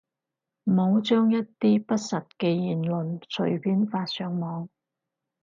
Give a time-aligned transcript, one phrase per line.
[0.63, 4.67] 唔好將一啲不實嘅言論隨便發上網